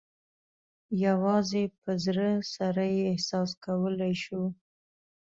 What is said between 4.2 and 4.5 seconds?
شو.